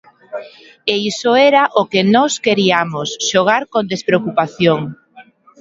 E 0.91 0.95
iso 1.11 1.31
era 1.49 1.63
o 1.81 1.83
que 1.91 2.01
nós 2.15 2.33
queriamos: 2.45 3.07
xogar 3.29 3.63
con 3.73 3.83
despreocupación. 3.91 4.79